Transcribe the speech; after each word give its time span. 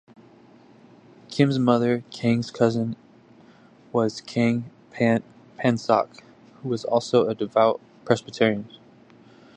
Kim's 1.29 1.59
mother, 1.59 2.03
Kang's 2.09 2.49
cousin, 2.49 2.95
was 3.91 4.19
Kang 4.19 4.71
Pan-sok, 4.89 6.23
who 6.63 6.69
was 6.69 6.83
also 6.83 7.27
a 7.27 7.35
devout 7.35 7.79
Presbyterian. 8.03 8.67